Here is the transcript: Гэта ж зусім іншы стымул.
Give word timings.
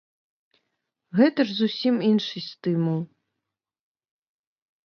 Гэта 1.19 1.39
ж 1.49 1.53
зусім 1.59 1.95
іншы 2.09 2.37
стымул. 2.49 2.99